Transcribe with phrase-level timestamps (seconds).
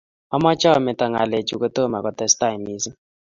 [0.35, 2.97] Amoche amete ngalechu kotomo kotestai mising